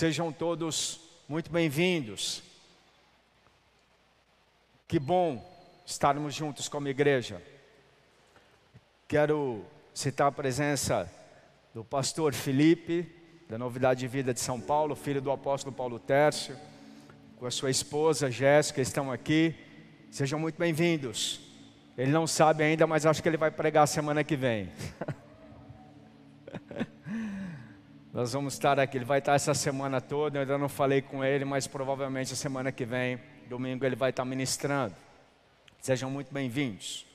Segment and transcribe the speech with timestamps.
[0.00, 2.42] Sejam todos muito bem-vindos.
[4.88, 5.46] Que bom
[5.84, 7.42] estarmos juntos como igreja.
[9.06, 11.06] Quero citar a presença
[11.74, 13.14] do pastor Felipe,
[13.46, 16.56] da Novidade de Vida de São Paulo, filho do apóstolo Paulo Tércio,
[17.38, 19.54] com a sua esposa Jéssica, estão aqui.
[20.10, 21.42] Sejam muito bem-vindos.
[21.98, 24.72] Ele não sabe ainda, mas acho que ele vai pregar semana que vem.
[28.12, 31.24] Nós vamos estar aqui, ele vai estar essa semana toda, eu ainda não falei com
[31.24, 34.96] ele, mas provavelmente a semana que vem, domingo, ele vai estar ministrando.
[35.80, 37.06] Sejam muito bem-vindos.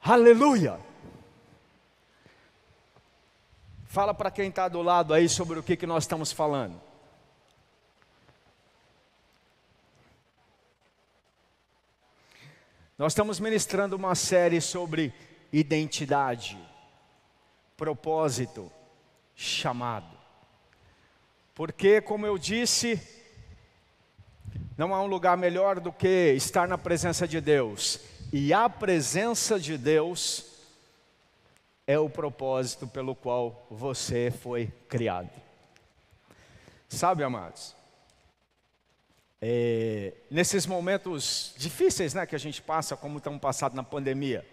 [0.00, 0.80] Aleluia!
[3.84, 6.80] Fala para quem está do lado aí sobre o que, que nós estamos falando.
[12.96, 15.12] Nós estamos ministrando uma série sobre
[15.52, 16.58] identidade
[17.82, 18.70] propósito,
[19.34, 20.16] chamado.
[21.52, 23.02] Porque, como eu disse,
[24.78, 27.98] não há um lugar melhor do que estar na presença de Deus.
[28.32, 30.46] E a presença de Deus
[31.84, 35.30] é o propósito pelo qual você foi criado.
[36.88, 37.74] Sabe, amados?
[39.40, 44.46] É, nesses momentos difíceis né, que a gente passa, como estamos passando na pandemia,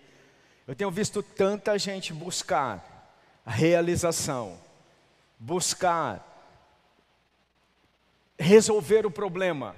[0.67, 2.97] eu tenho visto tanta gente buscar
[3.45, 4.57] realização,
[5.37, 6.25] buscar
[8.39, 9.75] resolver o problema,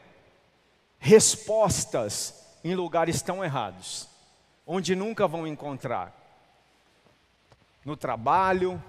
[1.00, 4.08] respostas em lugares tão errados,
[4.68, 6.16] onde nunca vão encontrar.
[7.84, 8.82] No trabalho,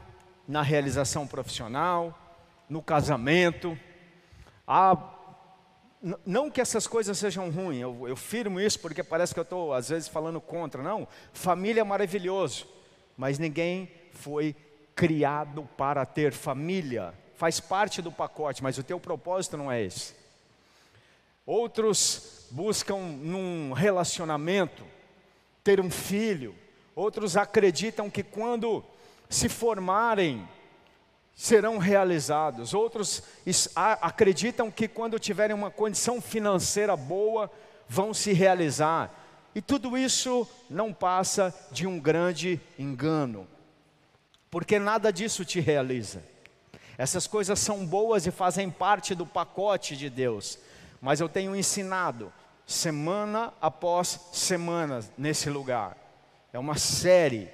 [0.47, 2.19] na realização profissional,
[2.69, 3.79] no casamento.
[4.67, 4.97] Ah,
[6.27, 9.73] não que essas coisas sejam ruins, eu, eu firmo isso porque parece que eu estou
[9.73, 10.83] às vezes falando contra.
[10.83, 12.69] Não, família é maravilhoso,
[13.17, 13.91] mas ninguém
[14.23, 14.55] foi
[14.95, 20.15] criado para ter família, faz parte do pacote, mas o teu propósito não é esse.
[21.45, 24.85] Outros buscam num relacionamento
[25.65, 26.55] ter um filho,
[26.95, 28.85] outros acreditam que quando
[29.29, 30.49] se formarem
[31.35, 33.25] serão realizados, outros
[33.75, 37.51] acreditam que quando tiverem uma condição financeira boa
[37.89, 39.13] vão se realizar.
[39.53, 43.49] E tudo isso não passa de um grande engano
[44.53, 46.23] porque nada disso te realiza.
[46.99, 50.59] Essas coisas são boas e fazem parte do pacote de Deus,
[51.01, 52.31] mas eu tenho ensinado
[52.67, 55.97] semana após semana nesse lugar.
[56.53, 57.49] É uma série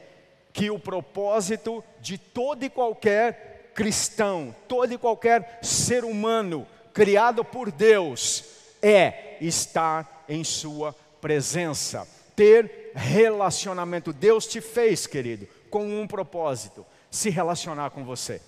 [0.53, 7.71] que o propósito de todo e qualquer cristão, todo e qualquer ser humano criado por
[7.71, 8.45] Deus
[8.83, 14.13] é estar em Sua presença, ter relacionamento.
[14.13, 18.41] Deus te fez, querido, com um propósito: se relacionar com você.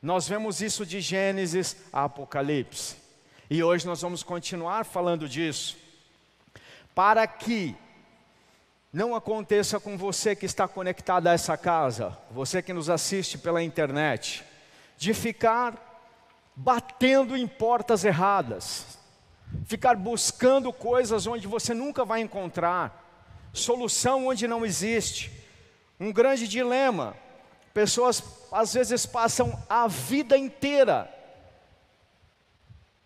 [0.00, 2.96] Nós vemos isso de Gênesis a Apocalipse.
[3.48, 5.76] E hoje nós vamos continuar falando disso.
[6.94, 7.76] Para que
[8.92, 13.62] não aconteça com você que está conectado a essa casa, você que nos assiste pela
[13.62, 14.44] internet,
[14.98, 15.92] de ficar
[16.54, 18.98] batendo em portas erradas,
[19.64, 23.02] ficar buscando coisas onde você nunca vai encontrar,
[23.52, 25.41] solução onde não existe.
[26.02, 27.16] Um grande dilema.
[27.72, 28.20] Pessoas
[28.50, 31.08] às vezes passam a vida inteira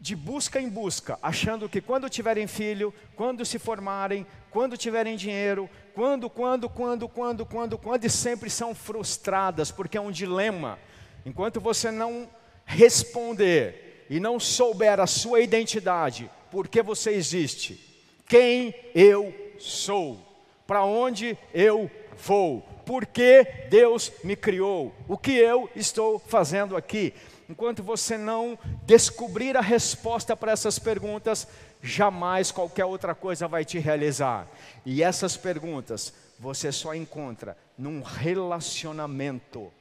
[0.00, 5.68] de busca em busca, achando que quando tiverem filho, quando se formarem, quando tiverem dinheiro,
[5.94, 10.78] quando, quando, quando, quando, quando, quando, e sempre são frustradas, porque é um dilema.
[11.26, 12.26] Enquanto você não
[12.64, 17.78] responder e não souber a sua identidade, por que você existe,
[18.26, 20.18] quem eu sou,
[20.66, 27.12] para onde eu vou, por que Deus me criou, o que eu estou fazendo aqui.
[27.50, 31.48] Enquanto você não descobrir a resposta para essas perguntas,
[31.82, 34.48] jamais qualquer outra coisa vai te realizar.
[34.84, 39.72] E essas perguntas você só encontra num relacionamento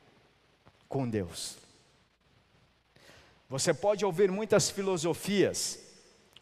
[0.89, 1.57] com Deus.
[3.47, 5.79] Você pode ouvir muitas filosofias,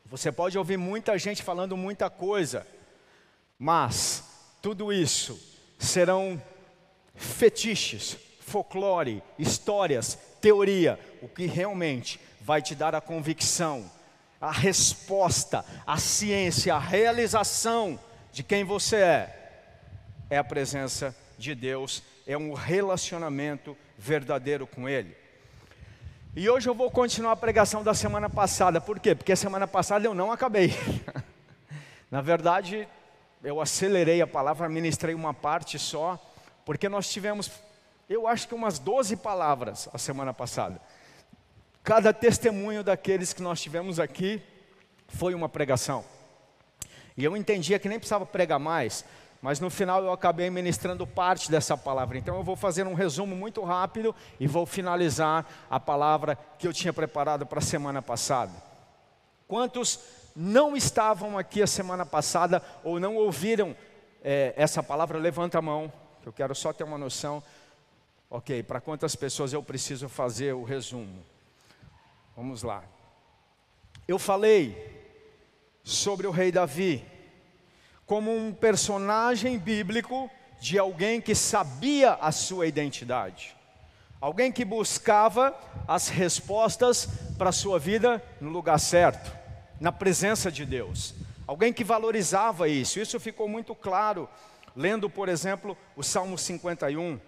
[0.06, 2.66] você pode ouvir muita gente falando muita coisa,
[3.60, 4.24] mas
[4.62, 5.38] tudo isso
[5.78, 6.42] serão
[7.16, 13.90] fetiches, folclore, histórias, teoria, o que realmente vai te dar a convicção,
[14.40, 18.00] a resposta, a ciência, a realização
[18.32, 19.54] de quem você é,
[20.30, 25.16] é a presença de Deus, é um relacionamento verdadeiro com Ele.
[26.36, 29.14] E hoje eu vou continuar a pregação da semana passada, por quê?
[29.14, 30.74] Porque a semana passada eu não acabei.
[32.10, 32.88] Na verdade,
[33.44, 36.20] eu acelerei a palavra, ministrei uma parte só,
[36.66, 37.52] porque nós tivemos,
[38.10, 40.80] eu acho que umas 12 palavras a semana passada.
[41.84, 44.42] Cada testemunho daqueles que nós tivemos aqui
[45.08, 46.06] foi uma pregação.
[47.16, 49.06] E eu entendia que nem precisava pregar mais,
[49.42, 52.18] mas no final eu acabei ministrando parte dessa palavra.
[52.18, 56.72] Então eu vou fazer um resumo muito rápido e vou finalizar a palavra que eu
[56.72, 58.54] tinha preparado para a semana passada.
[59.48, 60.00] Quantos
[60.34, 63.76] não estavam aqui a semana passada ou não ouviram
[64.24, 65.20] é, essa palavra?
[65.20, 65.92] Levanta a mão,
[66.28, 67.44] eu quero só ter uma noção.
[68.30, 71.24] Ok, para quantas pessoas eu preciso fazer o resumo?
[72.36, 72.84] Vamos lá.
[74.08, 74.92] Eu falei
[75.84, 77.06] sobre o rei Davi
[78.06, 80.30] como um personagem bíblico
[80.60, 83.56] de alguém que sabia a sua identidade.
[84.20, 85.54] Alguém que buscava
[85.88, 89.36] as respostas para a sua vida no lugar certo,
[89.80, 91.14] na presença de Deus.
[91.46, 93.00] Alguém que valorizava isso.
[93.00, 94.30] Isso ficou muito claro
[94.76, 97.20] lendo, por exemplo, o Salmo 51.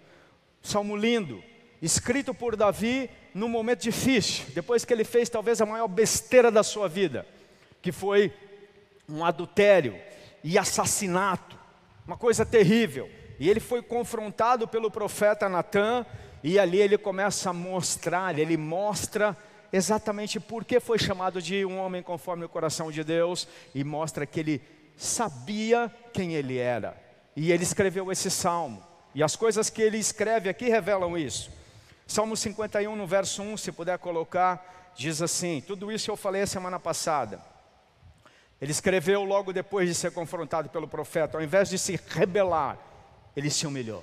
[0.62, 1.42] Salmo lindo,
[1.80, 6.62] escrito por Davi num momento difícil, depois que ele fez talvez a maior besteira da
[6.62, 7.26] sua vida,
[7.82, 8.32] que foi
[9.08, 9.96] um adultério
[10.42, 11.56] e assassinato,
[12.06, 13.10] uma coisa terrível.
[13.38, 16.06] E ele foi confrontado pelo profeta Natan,
[16.42, 19.36] e ali ele começa a mostrar, ele mostra
[19.72, 24.24] exatamente por que foi chamado de um homem conforme o coração de Deus, e mostra
[24.24, 24.62] que ele
[24.96, 27.05] sabia quem ele era.
[27.36, 28.82] E ele escreveu esse salmo.
[29.14, 31.50] E as coisas que ele escreve aqui revelam isso.
[32.06, 36.46] Salmo 51, no verso 1, se puder colocar, diz assim: Tudo isso eu falei a
[36.46, 37.40] semana passada.
[38.60, 42.78] Ele escreveu logo depois de ser confrontado pelo profeta, ao invés de se rebelar,
[43.36, 44.02] ele se humilhou.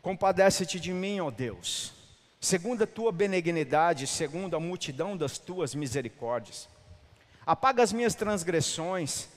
[0.00, 1.92] Compadece-te de mim, ó Deus,
[2.40, 6.68] segundo a tua benignidade, segundo a multidão das tuas misericórdias.
[7.44, 9.28] Apaga as minhas transgressões,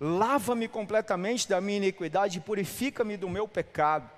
[0.00, 4.10] lava-me completamente da minha iniquidade e purifica-me do meu pecado,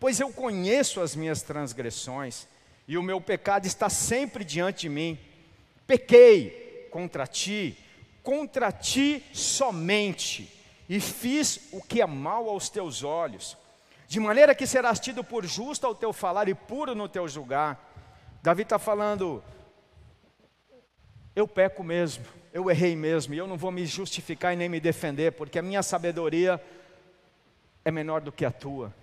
[0.00, 2.48] pois eu conheço as minhas transgressões
[2.88, 5.18] e o meu pecado está sempre diante de mim.
[5.86, 7.78] Pequei contra ti,
[8.22, 10.50] contra ti somente,
[10.88, 13.56] e fiz o que é mal aos teus olhos,
[14.06, 17.92] de maneira que serás tido por justo ao teu falar e puro no teu julgar.
[18.42, 19.42] Davi está falando,
[21.34, 24.78] eu peco mesmo, eu errei mesmo, e eu não vou me justificar e nem me
[24.78, 26.62] defender, porque a minha sabedoria
[27.84, 28.94] é menor do que a tua.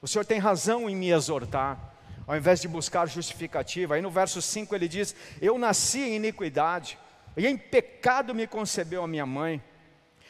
[0.00, 1.94] O Senhor tem razão em me exortar,
[2.26, 3.94] ao invés de buscar justificativa.
[3.94, 6.98] Aí no verso 5 ele diz: Eu nasci em iniquidade,
[7.36, 9.62] e em pecado me concebeu a minha mãe.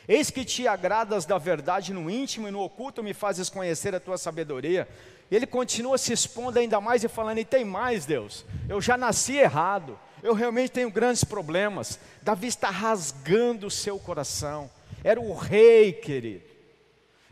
[0.08, 4.00] Eis que te agradas da verdade no íntimo e no oculto me fazes conhecer a
[4.00, 4.88] tua sabedoria.
[5.30, 9.36] Ele continua se expondo ainda mais e falando: e tem mais, Deus, eu já nasci
[9.36, 9.96] errado,
[10.26, 12.00] eu realmente tenho grandes problemas.
[12.20, 14.69] Davi está rasgando o seu coração.
[15.05, 16.44] Era o rei, querido,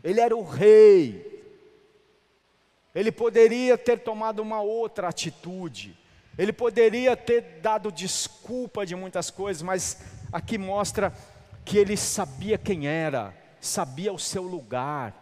[0.01, 1.33] ele era o rei.
[2.93, 5.97] Ele poderia ter tomado uma outra atitude,
[6.37, 10.01] ele poderia ter dado desculpa de muitas coisas, mas
[10.31, 11.13] aqui mostra
[11.65, 15.21] que ele sabia quem era, sabia o seu lugar.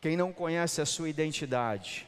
[0.00, 2.06] Quem não conhece a sua identidade,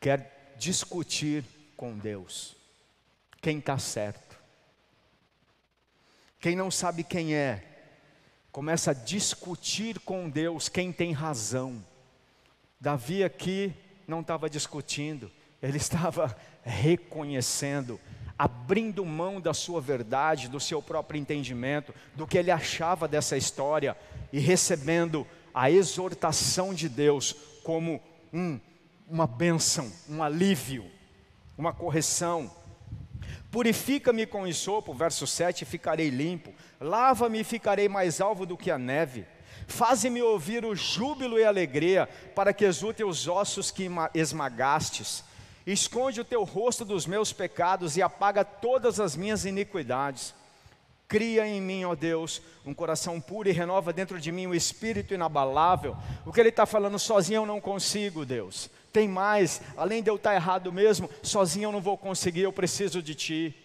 [0.00, 1.44] quer discutir
[1.76, 2.60] com Deus.
[3.42, 4.40] Quem está certo.
[6.40, 7.62] Quem não sabe quem é,
[8.50, 11.84] começa a discutir com Deus quem tem razão.
[12.80, 13.74] Davi aqui
[14.06, 15.30] não estava discutindo,
[15.60, 18.00] ele estava reconhecendo,
[18.38, 23.96] abrindo mão da sua verdade, do seu próprio entendimento, do que ele achava dessa história
[24.32, 27.34] e recebendo a exortação de Deus
[27.64, 28.00] como
[28.32, 28.58] um,
[29.08, 30.84] uma bênção, um alívio,
[31.58, 32.61] uma correção.
[33.52, 36.54] Purifica-me com isopo, verso 7, e ficarei limpo.
[36.80, 39.26] Lava-me e ficarei mais alvo do que a neve.
[39.66, 45.22] Faze-me ouvir o júbilo e a alegria, para que exultem os ossos que esmagastes.
[45.66, 50.34] Esconde o teu rosto dos meus pecados e apaga todas as minhas iniquidades.
[51.06, 55.12] Cria em mim, ó Deus, um coração puro e renova dentro de mim um espírito
[55.12, 55.94] inabalável.
[56.24, 58.70] O que ele está falando, sozinho eu não consigo, Deus.
[58.92, 63.02] Tem mais, além de eu estar errado mesmo, sozinho eu não vou conseguir, eu preciso
[63.02, 63.56] de Ti.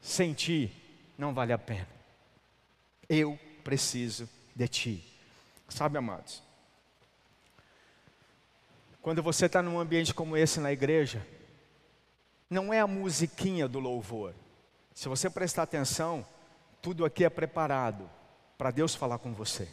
[0.00, 0.72] Sem Ti
[1.16, 1.88] não vale a pena.
[3.08, 5.04] Eu preciso de Ti.
[5.68, 6.42] Sabe, amados?
[9.00, 11.26] Quando você está num ambiente como esse na igreja,
[12.48, 14.34] não é a musiquinha do louvor.
[14.92, 16.26] Se você prestar atenção,
[16.82, 18.10] tudo aqui é preparado
[18.58, 19.68] para Deus falar com você.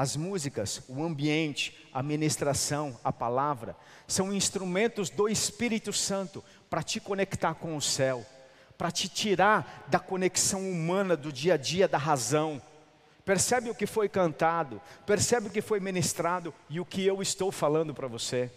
[0.00, 3.76] As músicas, o ambiente, a ministração, a palavra,
[4.08, 8.24] são instrumentos do Espírito Santo para te conectar com o céu,
[8.78, 12.62] para te tirar da conexão humana do dia a dia, da razão,
[13.26, 17.52] percebe o que foi cantado, percebe o que foi ministrado e o que eu estou
[17.52, 18.50] falando para você.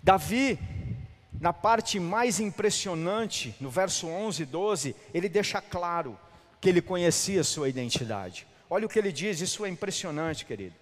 [0.00, 0.56] Davi,
[1.40, 6.16] na parte mais impressionante, no verso 11 e 12, ele deixa claro
[6.60, 8.46] que ele conhecia sua identidade.
[8.68, 10.74] Olha o que ele diz, isso é impressionante, querido.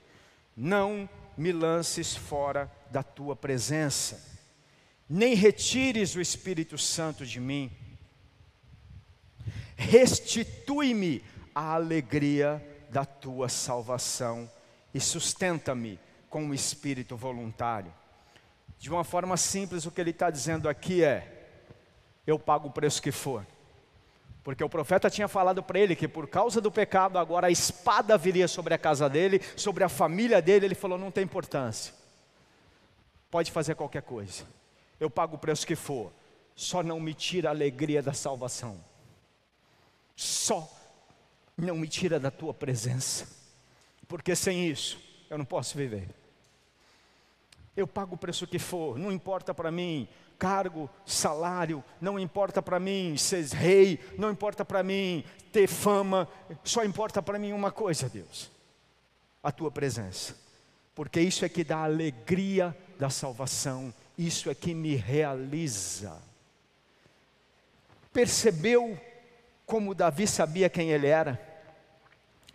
[0.57, 4.23] Não me lances fora da tua presença,
[5.09, 7.71] nem retires o Espírito Santo de mim.
[9.77, 11.23] Restitui-me
[11.55, 14.51] a alegria da tua salvação
[14.95, 15.99] e sustenta-me
[16.31, 17.93] com o espírito voluntário.
[18.79, 21.49] De uma forma simples, o que ele está dizendo aqui é:
[22.27, 23.47] eu pago o preço que for.
[24.45, 28.17] Porque o profeta tinha falado para ele que por causa do pecado, agora a espada
[28.19, 30.67] viria sobre a casa dele, sobre a família dele.
[30.67, 31.95] Ele falou: não tem importância,
[33.31, 34.45] pode fazer qualquer coisa,
[35.01, 36.13] eu pago o preço que for,
[36.55, 38.79] só não me tira a alegria da salvação,
[40.15, 40.71] só
[41.57, 43.27] não me tira da tua presença,
[44.07, 46.07] porque sem isso eu não posso viver.
[47.75, 50.07] Eu pago o preço que for, não importa para mim
[50.39, 56.29] cargo, salário, não importa para mim ser rei, não importa para mim ter fama,
[56.63, 58.51] só importa para mim uma coisa, Deus:
[59.43, 60.37] a tua presença,
[60.95, 66.21] porque isso é que dá alegria da salvação, isso é que me realiza.
[68.13, 68.99] Percebeu
[69.67, 71.41] como Davi sabia quem ele era?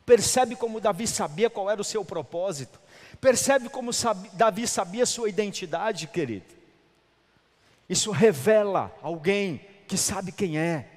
[0.05, 2.79] Percebe como Davi sabia qual era o seu propósito?
[3.21, 3.91] Percebe como
[4.33, 6.58] Davi sabia sua identidade, querido?
[7.89, 10.87] Isso revela alguém que sabe quem é,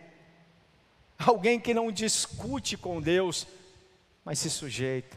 [1.18, 3.46] alguém que não discute com Deus,
[4.22, 5.16] mas se sujeita.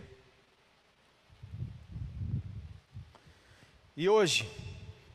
[3.97, 4.49] E hoje,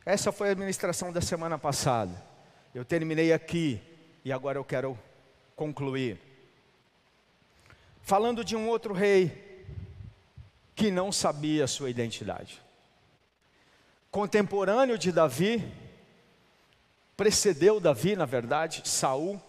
[0.05, 2.11] essa foi a administração da semana passada.
[2.73, 3.81] Eu terminei aqui
[4.23, 4.97] e agora eu quero
[5.55, 6.19] concluir.
[8.01, 9.65] Falando de um outro rei
[10.75, 12.61] que não sabia a sua identidade.
[14.09, 15.63] Contemporâneo de Davi,
[17.21, 19.39] precedeu Davi, na verdade, Saul,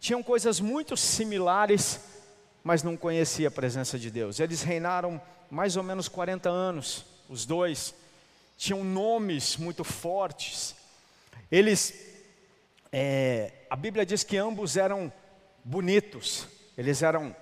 [0.00, 2.00] tinham coisas muito similares,
[2.64, 4.40] mas não conhecia a presença de Deus.
[4.40, 7.94] Eles reinaram mais ou menos 40 anos, os dois,
[8.56, 10.74] tinham nomes muito fortes.
[11.52, 11.92] Eles,
[12.90, 15.12] é, a Bíblia diz que ambos eram
[15.62, 17.36] bonitos, eles eram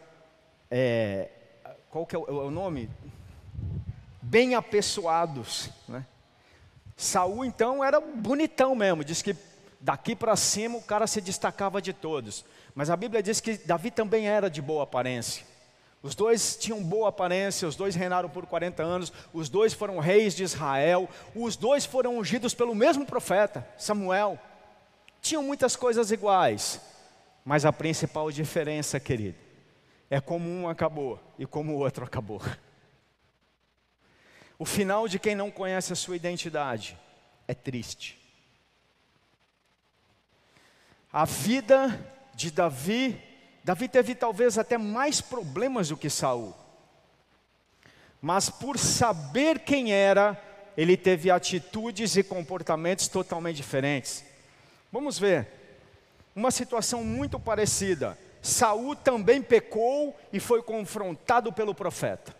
[0.68, 1.30] é,
[1.88, 2.90] qual que é o, é o nome?
[4.20, 6.04] Bem apessoados, né?
[6.96, 9.36] Saul então era bonitão mesmo, diz que
[9.78, 12.44] daqui para cima o cara se destacava de todos.
[12.74, 15.44] Mas a Bíblia diz que Davi também era de boa aparência.
[16.02, 20.34] Os dois tinham boa aparência, os dois reinaram por 40 anos, os dois foram reis
[20.34, 24.38] de Israel, os dois foram ungidos pelo mesmo profeta, Samuel.
[25.20, 26.80] Tinham muitas coisas iguais,
[27.44, 29.36] mas a principal diferença, querido,
[30.08, 32.40] é como um acabou e como o outro acabou.
[34.58, 36.96] O final de quem não conhece a sua identidade
[37.46, 38.18] é triste.
[41.12, 43.20] A vida de Davi,
[43.64, 46.54] Davi teve talvez até mais problemas do que Saul.
[48.20, 50.38] Mas por saber quem era,
[50.76, 54.24] ele teve atitudes e comportamentos totalmente diferentes.
[54.92, 55.48] Vamos ver.
[56.34, 58.18] Uma situação muito parecida.
[58.42, 62.35] Saul também pecou e foi confrontado pelo profeta.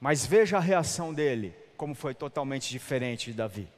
[0.00, 3.68] Mas veja a reação dele, como foi totalmente diferente de Davi.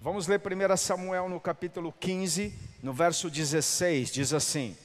[0.00, 4.76] Vamos ler 1 Samuel no capítulo 15, no verso 16, diz assim: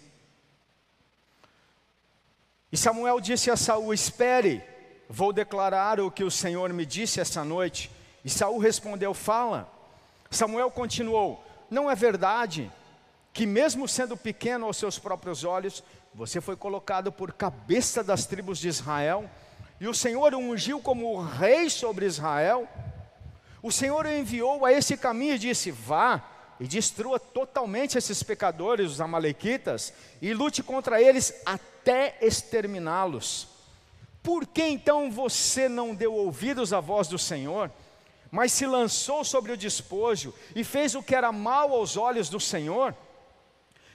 [2.72, 4.64] E Samuel disse a Saul: Espere,
[5.08, 7.92] vou declarar o que o Senhor me disse essa noite.
[8.26, 9.72] E Saul respondeu: Fala.
[10.32, 12.72] Samuel continuou: Não é verdade
[13.34, 18.58] que, mesmo sendo pequeno aos seus próprios olhos, você foi colocado por cabeça das tribos
[18.58, 19.30] de Israel,
[19.82, 22.70] e o Senhor o ungiu como rei sobre Israel.
[23.64, 26.24] O Senhor o enviou a esse caminho e disse: Vá
[26.60, 33.48] e destrua totalmente esses pecadores, os Amalequitas, e lute contra eles até exterminá-los.
[34.22, 37.72] Por que então você não deu ouvidos à voz do Senhor,
[38.30, 42.40] mas se lançou sobre o despojo e fez o que era mal aos olhos do
[42.40, 42.96] Senhor?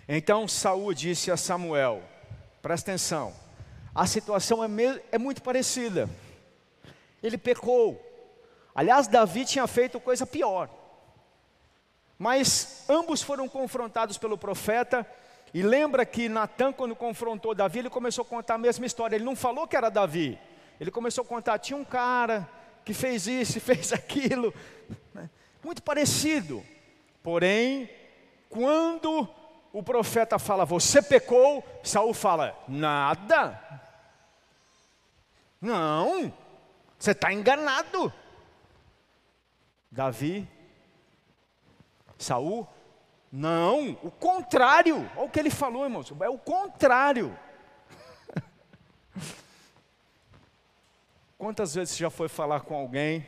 [0.08, 2.02] Então Saul disse a Samuel:
[2.60, 3.45] presta atenção,
[3.96, 4.68] a situação é,
[5.10, 6.06] é muito parecida.
[7.22, 7.98] Ele pecou.
[8.74, 10.68] Aliás, Davi tinha feito coisa pior.
[12.18, 15.06] Mas ambos foram confrontados pelo profeta.
[15.54, 19.16] E lembra que Natan, quando confrontou Davi, ele começou a contar a mesma história.
[19.16, 20.38] Ele não falou que era Davi.
[20.78, 22.46] Ele começou a contar: tinha um cara
[22.84, 24.52] que fez isso, fez aquilo.
[25.64, 26.62] Muito parecido.
[27.22, 27.88] Porém,
[28.50, 29.26] quando
[29.72, 33.85] o profeta fala, você pecou, Saul fala, nada.
[35.66, 36.32] Não,
[36.96, 38.12] você está enganado.
[39.90, 40.48] Davi,
[42.16, 42.68] Saul?
[43.32, 45.10] Não, o contrário.
[45.16, 46.12] Olha o que ele falou, irmãos.
[46.20, 47.36] É o contrário.
[51.36, 53.26] Quantas vezes você já foi falar com alguém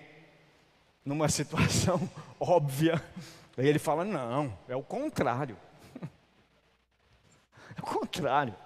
[1.04, 3.04] numa situação óbvia,
[3.56, 5.56] e ele fala: não, é o contrário.
[7.76, 8.56] É o contrário.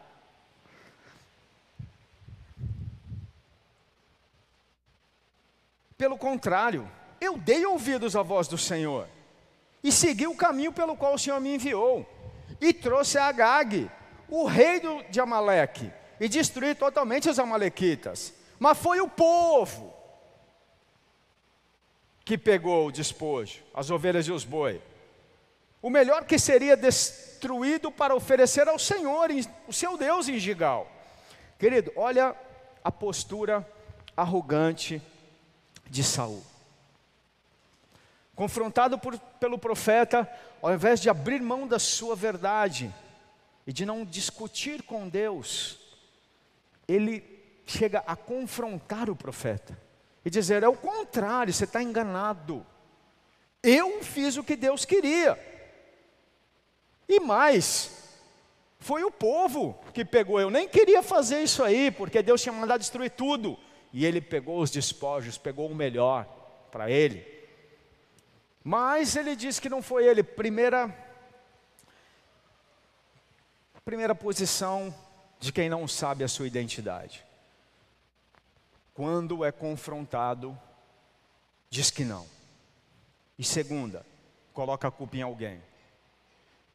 [6.03, 6.91] Pelo contrário,
[7.21, 9.07] eu dei ouvidos à voz do Senhor
[9.85, 12.05] e segui o caminho pelo qual o Senhor me enviou
[12.61, 13.89] e trouxe a Agag,
[14.29, 14.81] o rei
[15.11, 18.35] de Amaleque, e destruí totalmente os amalequitas.
[18.59, 19.95] Mas foi o povo
[22.25, 24.83] que pegou o despojo, as ovelhas e os boi.
[25.81, 29.29] O melhor que seria destruído para oferecer ao Senhor,
[29.69, 30.91] o seu Deus em Gigal.
[31.61, 32.35] Querido, olha
[32.83, 33.65] a postura
[34.17, 35.01] arrogante
[35.93, 36.43] de Saul.
[38.35, 40.27] Confrontado por, pelo profeta,
[40.63, 42.93] ao invés de abrir mão da sua verdade
[43.67, 45.79] e de não discutir com Deus,
[46.89, 47.23] ele
[47.67, 49.79] chega a confrontar o profeta
[50.25, 52.67] e dizer: é o contrário, você está enganado.
[53.63, 55.39] Eu fiz o que Deus queria.
[57.07, 58.09] E mais,
[58.81, 60.41] foi o povo que pegou.
[60.41, 63.59] Eu nem queria fazer isso aí, porque Deus tinha mandado destruir tudo.
[63.93, 66.25] E ele pegou os despojos, pegou o melhor
[66.71, 67.27] para ele.
[68.65, 70.23] Mas ele disse que não foi ele.
[70.23, 70.95] Primeira,
[73.85, 74.95] primeira posição
[75.39, 77.25] de quem não sabe a sua identidade
[78.95, 80.59] quando é confrontado,
[81.71, 82.27] diz que não.
[83.39, 84.05] E segunda,
[84.53, 85.63] coloca a culpa em alguém.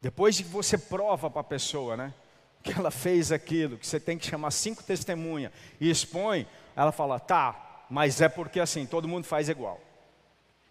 [0.00, 2.12] Depois de que você prova para a pessoa, né?
[2.62, 6.46] Que ela fez aquilo, que você tem que chamar cinco testemunhas e expõe,
[6.78, 9.80] ela fala, tá, mas é porque assim, todo mundo faz igual.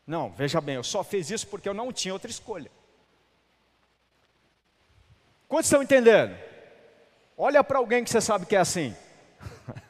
[0.06, 2.72] Não, veja bem, eu só fiz isso porque eu não tinha outra escolha.
[5.50, 6.34] Quantos estão entendendo?
[7.38, 8.96] Olha para alguém que você sabe que é assim.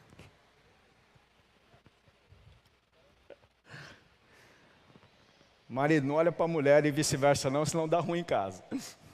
[5.69, 8.63] Marido, não olha para a mulher e vice-versa, não, senão dá ruim em casa.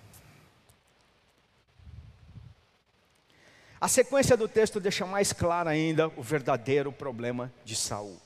[3.83, 8.17] A sequência do texto deixa mais claro ainda o verdadeiro problema de Saul.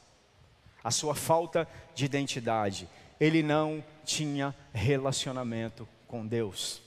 [0.84, 2.88] A sua falta de identidade.
[3.20, 6.80] Ele não tinha relacionamento com Deus.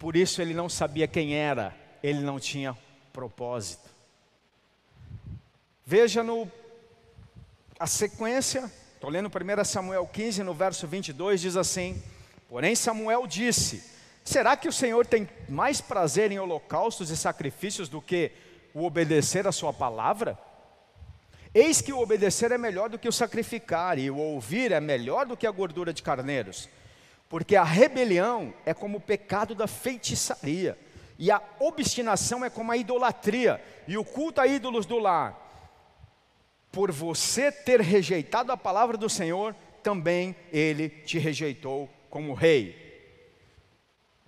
[0.00, 2.76] Por isso ele não sabia quem era, ele não tinha
[3.12, 3.88] propósito.
[5.86, 6.50] Veja no
[7.78, 12.02] a sequência Estou lendo 1 Samuel 15, no verso 22, diz assim:
[12.48, 18.00] Porém, Samuel disse: Será que o Senhor tem mais prazer em holocaustos e sacrifícios do
[18.00, 18.32] que
[18.74, 20.38] o obedecer a Sua palavra?
[21.52, 25.26] Eis que o obedecer é melhor do que o sacrificar, e o ouvir é melhor
[25.26, 26.68] do que a gordura de carneiros,
[27.28, 30.78] porque a rebelião é como o pecado da feitiçaria,
[31.18, 35.48] e a obstinação é como a idolatria, e o culto a ídolos do lar
[36.70, 42.89] por você ter rejeitado a palavra do Senhor, também ele te rejeitou como rei.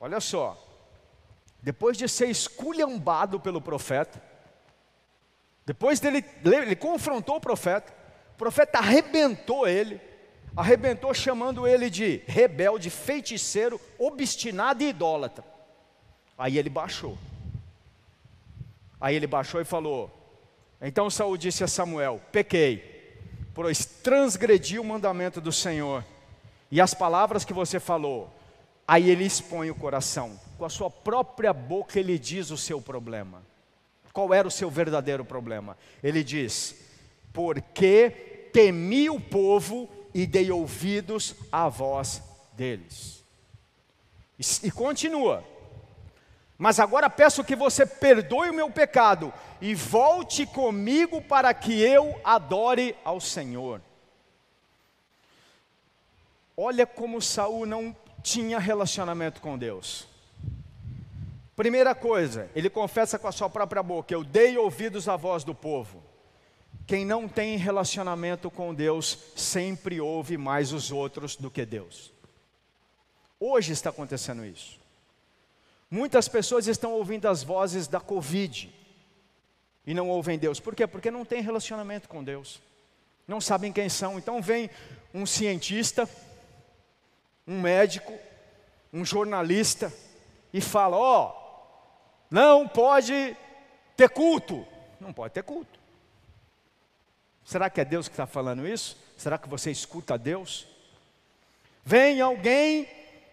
[0.05, 0.59] Olha só,
[1.62, 4.21] depois de ser esculhambado pelo profeta,
[5.65, 7.95] depois dele, ele confrontou o profeta,
[8.35, 10.01] o profeta arrebentou ele,
[10.57, 15.45] arrebentou chamando ele de rebelde, feiticeiro, obstinado e idólatra.
[16.37, 17.17] Aí ele baixou.
[19.01, 20.11] Aí ele baixou e falou:
[20.81, 23.15] então Saul disse a Samuel: Pequei,
[23.55, 26.05] pois transgredi o mandamento do Senhor
[26.73, 28.41] e as palavras que você falou.
[28.87, 33.42] Aí ele expõe o coração, com a sua própria boca ele diz o seu problema.
[34.12, 35.77] Qual era o seu verdadeiro problema?
[36.03, 36.75] Ele diz:
[37.33, 42.23] Porque temi o povo e dei ouvidos à voz
[42.55, 43.25] deles.
[44.38, 45.42] E, e continua:
[46.62, 52.14] mas agora peço que você perdoe o meu pecado e volte comigo para que eu
[52.23, 53.81] adore ao Senhor.
[56.57, 57.92] Olha como Saul não
[58.23, 60.07] tinha relacionamento com Deus.
[61.55, 65.55] Primeira coisa, ele confessa com a sua própria boca: Eu dei ouvidos à voz do
[65.55, 66.03] povo.
[66.87, 72.13] Quem não tem relacionamento com Deus sempre ouve mais os outros do que Deus.
[73.39, 74.81] Hoje está acontecendo isso.
[75.91, 78.73] Muitas pessoas estão ouvindo as vozes da Covid
[79.87, 80.59] e não ouvem Deus.
[80.59, 80.87] Por quê?
[80.87, 82.61] Porque não tem relacionamento com Deus.
[83.27, 84.19] Não sabem quem são.
[84.19, 84.71] Então vem
[85.13, 86.09] um cientista,
[87.46, 88.12] um médico,
[88.92, 89.92] um jornalista
[90.52, 91.42] e fala: Ó, oh,
[92.31, 93.37] não pode
[93.96, 94.66] ter culto.
[95.00, 95.81] Não pode ter culto.
[97.44, 98.96] Será que é Deus que está falando isso?
[99.16, 100.66] Será que você escuta Deus?
[101.85, 102.88] Vem alguém,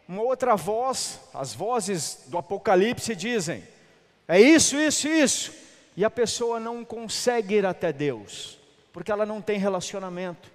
[0.07, 3.63] uma outra voz, as vozes do Apocalipse dizem:
[4.27, 5.53] é isso, isso, isso.
[5.95, 8.57] E a pessoa não consegue ir até Deus,
[8.93, 10.51] porque ela não tem relacionamento.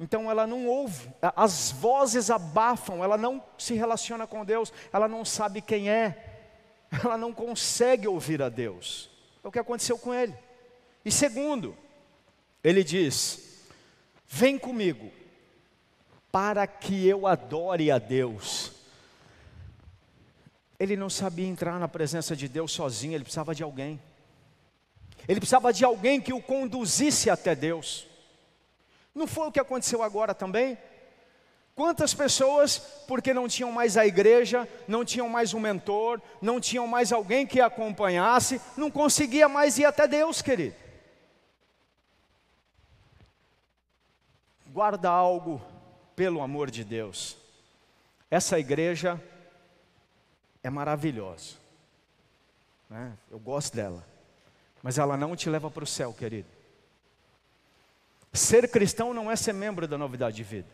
[0.00, 5.26] Então ela não ouve, as vozes abafam, ela não se relaciona com Deus, ela não
[5.26, 6.48] sabe quem é,
[7.04, 9.10] ela não consegue ouvir a Deus.
[9.44, 10.34] É o que aconteceu com ele.
[11.04, 11.76] E segundo,
[12.64, 13.68] ele diz:
[14.26, 15.12] Vem comigo,
[16.32, 18.72] para que eu adore a Deus.
[20.78, 24.00] Ele não sabia entrar na presença de Deus sozinho, ele precisava de alguém.
[25.28, 28.08] Ele precisava de alguém que o conduzisse até Deus.
[29.14, 30.78] Não foi o que aconteceu agora também?
[31.74, 36.86] Quantas pessoas, porque não tinham mais a igreja, não tinham mais um mentor, não tinham
[36.86, 40.76] mais alguém que acompanhasse, não conseguia mais ir até Deus, querido.
[44.66, 45.60] Guarda algo
[46.14, 47.36] pelo amor de Deus.
[48.30, 49.20] Essa igreja
[50.62, 51.56] é maravilhosa.
[52.88, 53.16] Né?
[53.30, 54.06] Eu gosto dela.
[54.82, 56.59] Mas ela não te leva para o céu, querido.
[58.32, 60.68] Ser cristão não é ser membro da novidade de vida.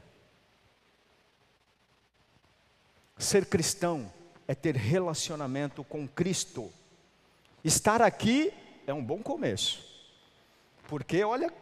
[3.16, 4.12] Ser cristão
[4.46, 6.70] é ter relacionamento com Cristo.
[7.64, 8.52] Estar aqui
[8.86, 9.84] é um bom começo.
[10.86, 11.52] Porque olha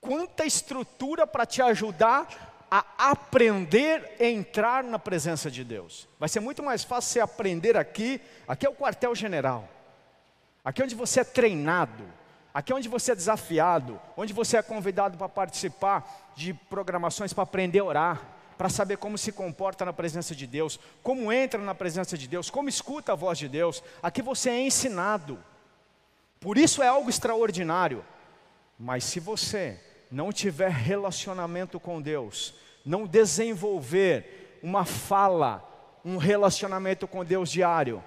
[0.00, 6.08] quanta estrutura para te ajudar a aprender a entrar na presença de Deus.
[6.18, 8.20] Vai ser muito mais fácil você aprender aqui.
[8.48, 9.68] Aqui é o quartel-general.
[10.64, 12.04] Aqui é onde você é treinado
[12.54, 17.42] Aqui é onde você é desafiado, onde você é convidado para participar de programações para
[17.42, 18.22] aprender a orar,
[18.56, 22.50] para saber como se comporta na presença de Deus, como entra na presença de Deus,
[22.50, 23.82] como escuta a voz de Deus.
[24.00, 25.42] Aqui você é ensinado.
[26.38, 28.04] Por isso é algo extraordinário.
[28.78, 32.54] Mas se você não tiver relacionamento com Deus,
[32.86, 35.60] não desenvolver uma fala,
[36.04, 38.00] um relacionamento com Deus diário,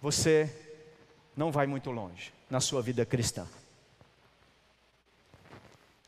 [0.00, 0.71] você
[1.36, 3.46] não vai muito longe na sua vida cristã.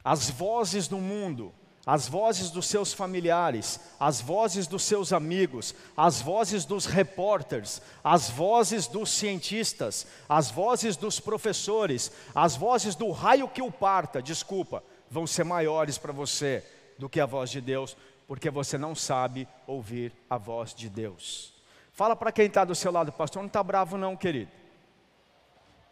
[0.04, 1.52] As vozes do mundo,
[1.86, 8.28] as vozes dos seus familiares, as vozes dos seus amigos, as vozes dos repórteres, as
[8.30, 14.82] vozes dos cientistas, as vozes dos professores, as vozes do raio que o parta, desculpa,
[15.10, 16.64] vão ser maiores para você
[16.98, 21.52] do que a voz de Deus, porque você não sabe ouvir a voz de Deus.
[21.92, 24.50] Fala para quem está do seu lado, pastor, não está bravo não, querido.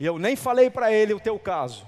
[0.03, 1.87] E eu nem falei para ele o teu caso.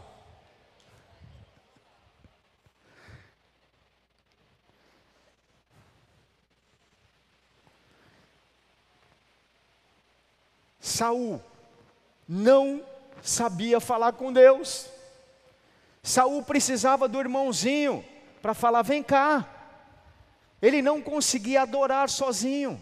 [10.78, 11.42] Saul
[12.28, 12.86] não
[13.20, 14.88] sabia falar com Deus.
[16.00, 18.04] Saul precisava do irmãozinho
[18.40, 19.44] para falar: "Vem cá".
[20.62, 22.80] Ele não conseguia adorar sozinho.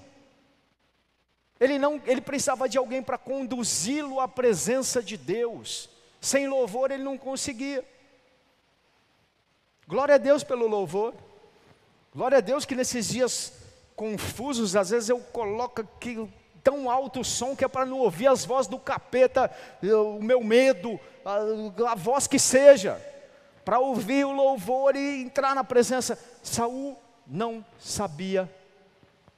[1.62, 5.88] Ele não, ele precisava de alguém para conduzi-lo à presença de Deus.
[6.20, 7.84] Sem louvor ele não conseguia.
[9.86, 11.14] Glória a Deus pelo louvor.
[12.12, 13.52] Glória a Deus que nesses dias
[13.94, 16.28] confusos, às vezes eu coloco aqui
[16.64, 19.48] tão alto o som que é para não ouvir as vozes do capeta,
[19.84, 23.00] o meu medo, a, a voz que seja,
[23.64, 26.18] para ouvir o louvor e entrar na presença.
[26.42, 28.52] Saul não sabia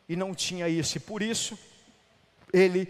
[0.08, 1.58] e não tinha isso, e por isso
[2.54, 2.86] ele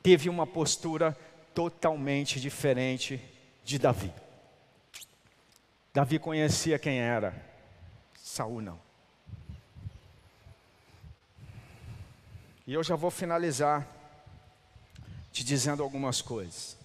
[0.00, 1.18] teve uma postura
[1.52, 3.20] totalmente diferente
[3.64, 4.12] de Davi.
[5.92, 7.34] Davi conhecia quem era,
[8.16, 8.80] Saul não.
[12.64, 13.86] E eu já vou finalizar
[15.32, 16.76] te dizendo algumas coisas.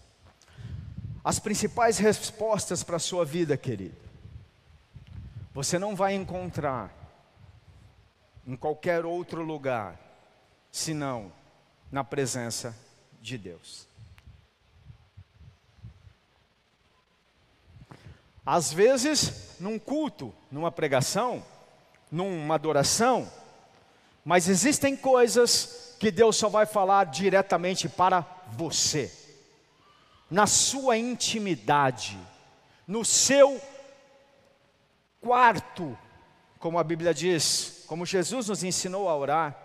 [1.23, 3.95] As principais respostas para a sua vida, querido,
[5.53, 6.91] você não vai encontrar
[8.47, 9.99] em qualquer outro lugar,
[10.71, 11.31] senão
[11.91, 12.75] na presença
[13.21, 13.87] de Deus.
[18.45, 21.43] Às vezes, num culto, numa pregação,
[22.09, 23.29] numa adoração,
[24.23, 28.21] mas existem coisas que Deus só vai falar diretamente para
[28.51, 29.11] você,
[30.31, 32.17] na sua intimidade,
[32.87, 33.61] no seu
[35.19, 35.97] quarto,
[36.59, 39.57] como a Bíblia diz, como Jesus nos ensinou a orar.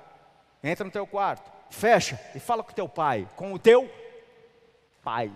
[0.62, 3.90] Entra no teu quarto, fecha e fala com teu pai, com o teu
[5.02, 5.32] pai.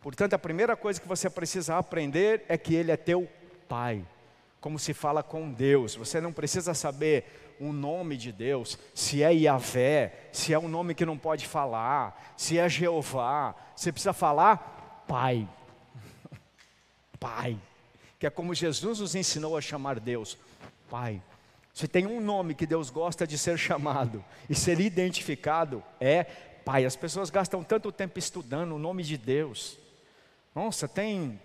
[0.00, 3.28] Portanto, a primeira coisa que você precisa aprender é que ele é teu
[3.68, 4.04] pai.
[4.60, 5.94] Como se fala com Deus.
[5.94, 10.94] Você não precisa saber o nome de Deus, se é Yahvé, se é um nome
[10.94, 13.54] que não pode falar, se é Jeová.
[13.76, 15.48] Você precisa falar pai.
[17.20, 17.56] pai.
[18.18, 20.38] Que é como Jesus nos ensinou a chamar Deus,
[20.88, 21.22] Pai.
[21.72, 26.24] Se tem um nome que Deus gosta de ser chamado e ser identificado, é
[26.64, 26.84] Pai.
[26.84, 29.78] As pessoas gastam tanto tempo estudando o nome de Deus.
[30.54, 31.40] Nossa, tem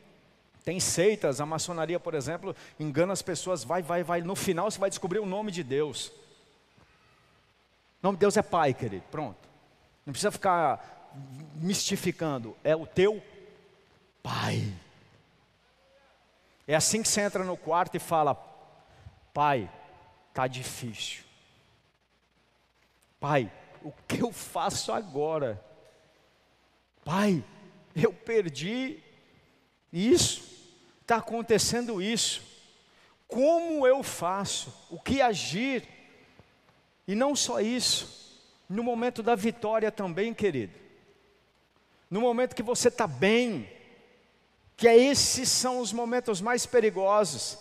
[0.67, 4.21] tem seitas, a maçonaria, por exemplo, engana as pessoas, vai, vai, vai.
[4.21, 6.07] No final você vai descobrir o nome de Deus.
[6.07, 9.05] O nome de Deus é Pai, querido.
[9.09, 9.37] Pronto.
[10.05, 11.13] Não precisa ficar
[11.55, 12.53] mistificando.
[12.65, 13.23] É o teu
[14.21, 14.73] Pai.
[16.67, 18.35] É assim que você entra no quarto e fala:
[19.33, 19.71] Pai,
[20.37, 21.23] está difícil.
[23.19, 23.51] Pai,
[23.83, 25.59] o que eu faço agora?
[27.03, 27.43] Pai,
[27.95, 28.99] eu perdi
[29.91, 30.43] isso,
[31.01, 32.43] está acontecendo isso.
[33.27, 34.71] Como eu faço?
[34.91, 35.87] O que agir?
[37.07, 40.77] E não só isso, no momento da vitória também, querido.
[42.11, 43.67] No momento que você está bem,
[44.75, 47.57] que é esses são os momentos mais perigosos.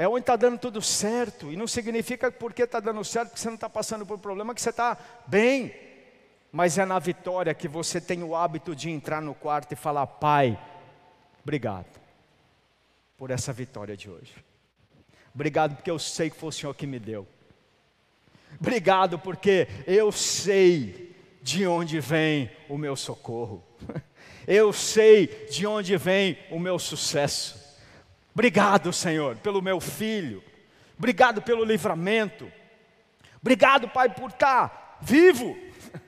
[0.00, 3.48] É onde está dando tudo certo, e não significa porque está dando certo que você
[3.48, 5.74] não está passando por problema, que você está bem,
[6.52, 10.06] mas é na vitória que você tem o hábito de entrar no quarto e falar:
[10.06, 10.56] Pai,
[11.42, 11.98] obrigado
[13.16, 14.32] por essa vitória de hoje.
[15.34, 17.26] Obrigado porque eu sei que foi o Senhor que me deu.
[18.60, 23.64] Obrigado porque eu sei de onde vem o meu socorro.
[24.46, 27.57] Eu sei de onde vem o meu sucesso.
[28.38, 30.44] Obrigado, Senhor, pelo meu filho.
[30.96, 32.48] Obrigado pelo livramento.
[33.40, 35.58] Obrigado, Pai, por estar vivo.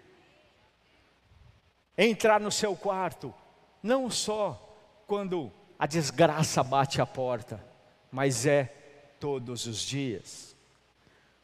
[1.99, 3.35] Entrar no seu quarto,
[3.83, 7.61] não só quando a desgraça bate a porta,
[8.13, 8.73] mas é
[9.19, 10.55] todos os dias.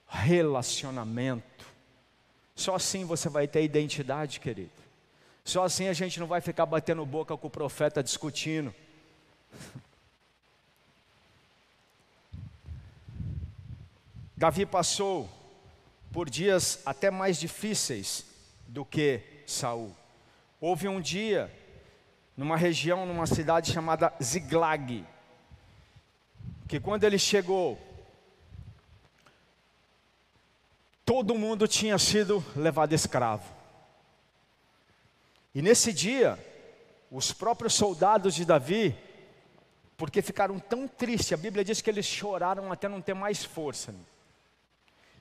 [0.07, 1.67] Relacionamento.
[2.55, 4.71] Só assim você vai ter identidade, querido.
[5.43, 8.73] Só assim a gente não vai ficar batendo boca com o profeta discutindo.
[14.37, 15.27] Davi passou
[16.13, 18.27] por dias até mais difíceis
[18.69, 19.97] do que Saul.
[20.61, 21.51] Houve um dia
[22.37, 25.07] numa região, numa cidade chamada Ziglag,
[26.69, 27.81] que quando ele chegou,
[31.03, 33.55] todo mundo tinha sido levado escravo.
[35.55, 36.39] E nesse dia,
[37.11, 38.95] os próprios soldados de Davi,
[39.97, 43.95] porque ficaram tão tristes, a Bíblia diz que eles choraram até não ter mais força.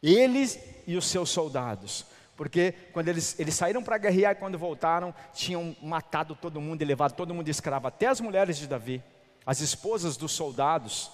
[0.02, 2.06] Eles e os seus soldados.
[2.36, 6.86] Porque quando eles, eles saíram para guerrear e quando voltaram, tinham matado todo mundo e
[6.86, 9.02] levado todo mundo escravo, até as mulheres de Davi,
[9.46, 11.10] as esposas dos soldados.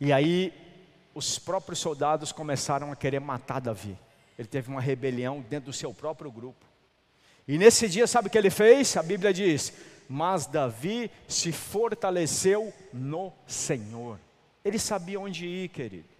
[0.00, 0.52] E aí
[1.14, 3.98] os próprios soldados começaram a querer matar Davi.
[4.38, 6.64] Ele teve uma rebelião dentro do seu próprio grupo.
[7.46, 8.96] E nesse dia, sabe o que ele fez?
[8.96, 9.74] A Bíblia diz:
[10.08, 14.18] Mas Davi se fortaleceu no Senhor.
[14.64, 16.11] Ele sabia onde ir, querido.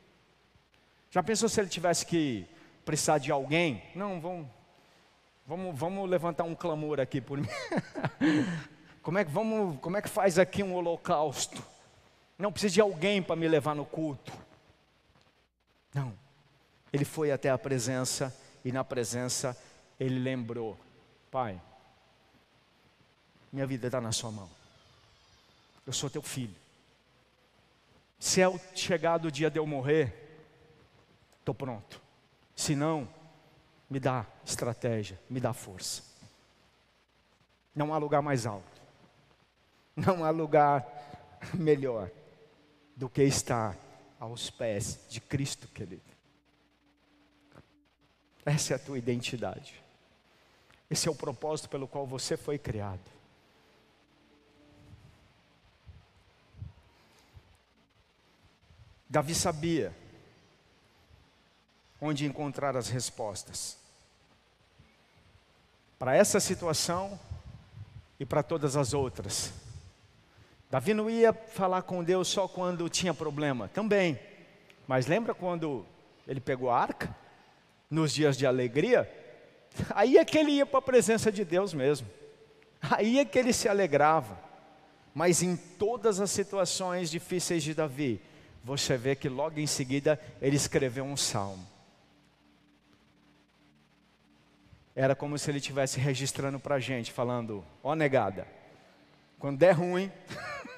[1.12, 2.46] Já pensou se ele tivesse que
[2.86, 3.82] precisar de alguém?
[3.94, 4.46] Não, vamos,
[5.46, 7.46] vamos, vamos levantar um clamor aqui por mim.
[9.02, 11.62] como, é que, vamos, como é que faz aqui um holocausto?
[12.38, 14.32] Não precisa de alguém para me levar no culto.
[15.92, 16.14] Não.
[16.90, 19.54] Ele foi até a presença e na presença
[20.00, 20.80] ele lembrou
[21.30, 21.60] Pai,
[23.52, 24.48] minha vida está na Sua mão.
[25.86, 26.56] Eu sou teu filho.
[28.18, 30.21] Se é chegado o dia de eu morrer,
[31.42, 32.00] estou pronto.
[32.54, 33.08] Se não,
[33.90, 36.02] me dá estratégia, me dá força.
[37.74, 38.80] Não há lugar mais alto,
[39.96, 40.86] não há lugar
[41.54, 42.10] melhor
[42.96, 43.76] do que estar
[44.20, 46.02] aos pés de Cristo, querido.
[48.44, 49.82] Essa é a tua identidade.
[50.90, 53.00] Esse é o propósito pelo qual você foi criado.
[59.08, 60.01] Davi sabia
[62.04, 63.78] onde encontrar as respostas.
[66.00, 67.18] Para essa situação
[68.18, 69.52] e para todas as outras.
[70.68, 74.18] Davi não ia falar com Deus só quando tinha problema, também.
[74.88, 75.86] Mas lembra quando
[76.26, 77.14] ele pegou a arca?
[77.88, 79.08] Nos dias de alegria?
[79.90, 82.08] Aí é que ele ia para a presença de Deus mesmo.
[82.80, 84.36] Aí é que ele se alegrava.
[85.14, 88.20] Mas em todas as situações difíceis de Davi,
[88.64, 91.71] você vê que logo em seguida ele escreveu um salmo.
[94.94, 98.46] Era como se ele estivesse registrando para a gente, falando: Ó oh, negada,
[99.38, 100.12] quando der ruim,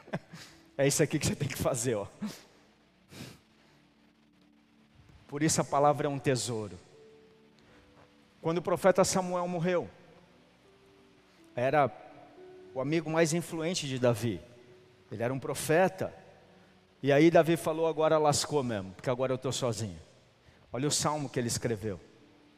[0.79, 2.07] é isso aqui que você tem que fazer, ó.
[5.27, 6.79] Por isso a palavra é um tesouro.
[8.41, 9.91] Quando o profeta Samuel morreu,
[11.57, 11.91] era
[12.73, 14.41] o amigo mais influente de Davi.
[15.11, 16.15] Ele era um profeta.
[17.03, 19.99] E aí Davi falou: agora lascou mesmo, porque agora eu estou sozinho.
[20.73, 22.01] Olha o salmo que ele escreveu,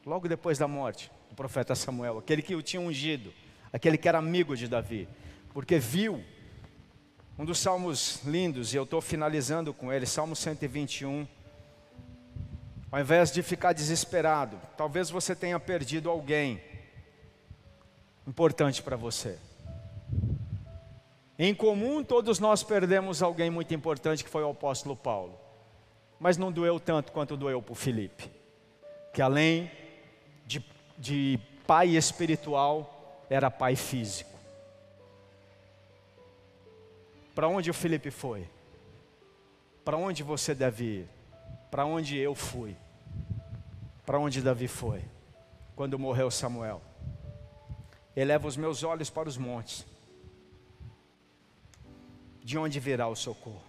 [0.05, 3.31] logo depois da morte profeta Samuel, aquele que o tinha ungido,
[3.71, 5.07] aquele que era amigo de Davi,
[5.53, 6.23] porque viu
[7.37, 11.27] um dos salmos lindos, e eu estou finalizando com ele, Salmo 121.
[12.91, 16.59] Ao invés de ficar desesperado, talvez você tenha perdido alguém
[18.25, 19.37] importante para você.
[21.37, 25.39] Em comum, todos nós perdemos alguém muito importante que foi o apóstolo Paulo.
[26.19, 28.31] Mas não doeu tanto quanto doeu para o Felipe,
[29.13, 29.69] que além
[30.97, 34.31] de, pai espiritual, era pai físico.
[37.35, 38.49] Para onde o Felipe foi?
[39.83, 41.09] Para onde você deve ir?
[41.69, 42.75] Para onde eu fui?
[44.05, 45.03] Para onde Davi foi?
[45.75, 46.81] Quando morreu Samuel.
[48.15, 49.85] Eleva os meus olhos para os montes.
[52.41, 53.66] De onde virá o socorro?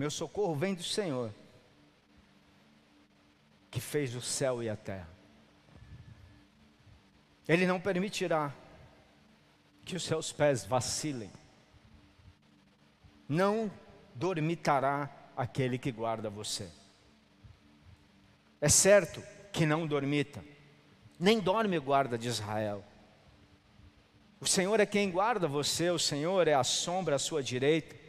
[0.00, 1.30] Meu socorro vem do Senhor,
[3.70, 5.10] que fez o céu e a terra.
[7.46, 8.50] Ele não permitirá
[9.84, 11.30] que os seus pés vacilem.
[13.28, 13.70] Não
[14.14, 16.70] dormitará aquele que guarda você.
[18.58, 20.42] É certo que não dormita,
[21.18, 22.82] nem dorme o guarda de Israel.
[24.40, 28.00] O Senhor é quem guarda você, o Senhor é a sombra à sua direita.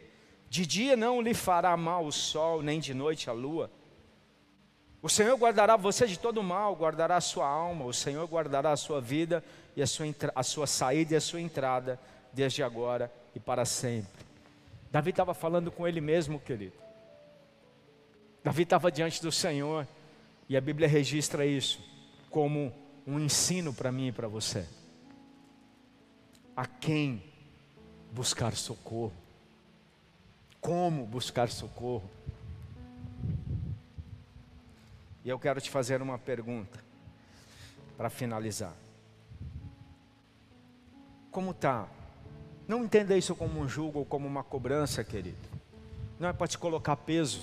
[0.52, 3.72] De dia não lhe fará mal o sol, nem de noite a lua.
[5.02, 8.76] O Senhor guardará você de todo mal, guardará a sua alma, o Senhor guardará a
[8.76, 9.42] sua vida
[9.78, 11.98] e a sua, a sua saída e a sua entrada,
[12.34, 14.26] desde agora e para sempre.
[14.92, 16.76] Davi estava falando com ele mesmo, querido.
[18.44, 19.88] Davi estava diante do Senhor,
[20.50, 21.80] e a Bíblia registra isso
[22.30, 22.74] como
[23.08, 24.68] um ensino para mim e para você.
[26.54, 27.24] A quem
[28.12, 29.21] buscar socorro?
[30.62, 32.10] Como buscar socorro?
[35.26, 36.80] E eu quero te fazer uma pergunta
[37.98, 38.74] para finalizar.
[41.32, 41.88] Como está?
[42.68, 45.38] Não entenda isso como um julgo ou como uma cobrança, querido.
[46.20, 47.42] Não é para te colocar peso.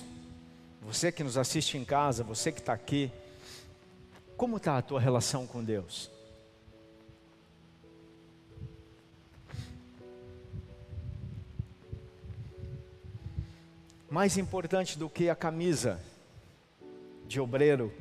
[0.81, 3.11] Você que nos assiste em casa, você que está aqui,
[4.37, 6.09] como está a tua relação com Deus?
[14.09, 15.99] Mais importante do que a camisa
[17.27, 17.93] de obreiro,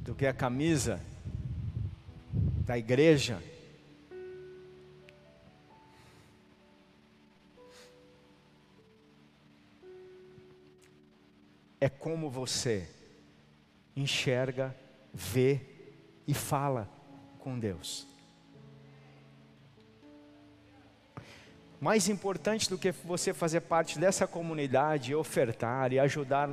[0.00, 1.00] do que a camisa
[2.64, 3.42] da igreja.
[11.80, 12.88] É como você
[13.96, 14.74] enxerga,
[15.12, 15.60] vê
[16.26, 16.88] e fala
[17.38, 18.13] com Deus.
[21.84, 26.48] Mais importante do que você fazer parte dessa comunidade, ofertar e ajudar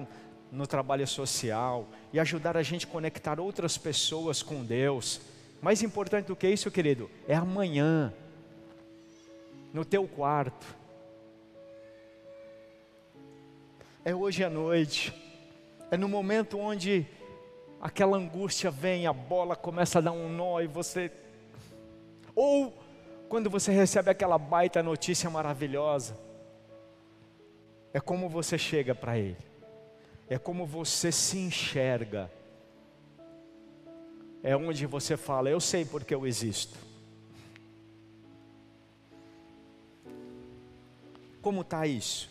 [0.51, 5.21] no trabalho social e ajudar a gente a conectar outras pessoas com Deus.
[5.61, 8.13] Mais importante do que isso, querido, é amanhã,
[9.73, 10.67] no teu quarto.
[14.03, 15.13] É hoje à noite.
[15.89, 17.07] É no momento onde
[17.79, 21.09] aquela angústia vem, a bola começa a dar um nó e você.
[22.35, 22.80] Ou
[23.31, 26.19] quando você recebe aquela baita notícia maravilhosa,
[27.93, 29.37] é como você chega para Ele,
[30.29, 32.29] é como você se enxerga,
[34.43, 36.77] é onde você fala: Eu sei porque eu existo.
[41.41, 42.29] Como está isso?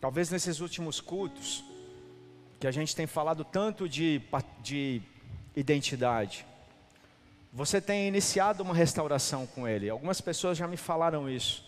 [0.00, 1.62] Talvez nesses últimos cultos,
[2.58, 4.22] que a gente tem falado tanto de,
[4.62, 5.02] de
[5.54, 6.46] identidade,
[7.52, 9.90] você tem iniciado uma restauração com Ele.
[9.90, 11.62] Algumas pessoas já me falaram isso.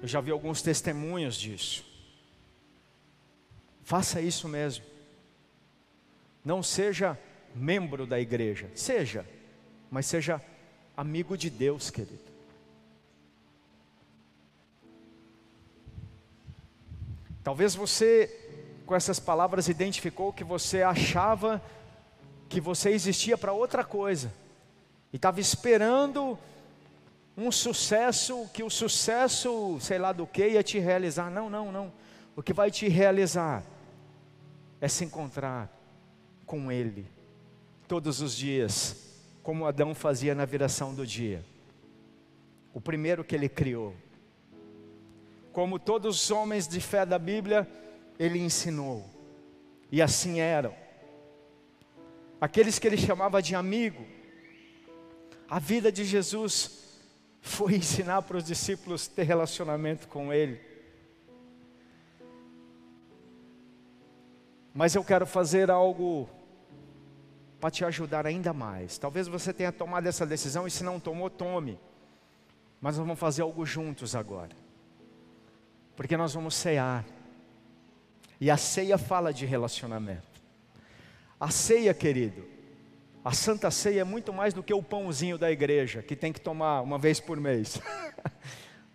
[0.00, 1.84] Eu já vi alguns testemunhos disso.
[3.84, 4.82] Faça isso mesmo.
[6.42, 7.18] Não seja
[7.54, 9.26] membro da igreja, seja,
[9.90, 10.40] mas seja
[10.96, 12.18] amigo de Deus, querido.
[17.44, 21.62] Talvez você, com essas palavras, identificou que você achava
[22.48, 24.32] que você existia para outra coisa
[25.12, 26.38] e estava esperando
[27.36, 31.30] um sucesso, que o sucesso, sei lá do que, ia te realizar.
[31.30, 31.92] Não, não, não.
[32.34, 33.62] O que vai te realizar
[34.80, 35.70] é se encontrar
[36.44, 37.06] com Ele
[37.86, 38.96] todos os dias,
[39.42, 41.44] como Adão fazia na viração do dia.
[42.74, 43.94] O primeiro que ele criou.
[45.52, 47.66] Como todos os homens de fé da Bíblia,
[48.18, 49.08] ele ensinou,
[49.90, 50.74] e assim eram.
[52.40, 54.04] Aqueles que ele chamava de amigo,
[55.48, 56.86] a vida de Jesus
[57.40, 60.60] foi ensinar para os discípulos ter relacionamento com Ele.
[64.74, 66.28] Mas eu quero fazer algo
[67.60, 68.98] para te ajudar ainda mais.
[68.98, 71.78] Talvez você tenha tomado essa decisão e se não tomou, tome.
[72.80, 74.54] Mas nós vamos fazer algo juntos agora.
[75.94, 77.04] Porque nós vamos cear.
[78.38, 80.42] E a ceia fala de relacionamento.
[81.40, 82.46] A ceia, querido,
[83.26, 86.40] a Santa Ceia é muito mais do que o pãozinho da igreja, que tem que
[86.40, 87.80] tomar uma vez por mês.